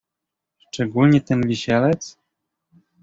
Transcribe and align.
"Szczególnie 0.67 1.21
ten 1.21 1.47
Wisielec?" 1.47 2.17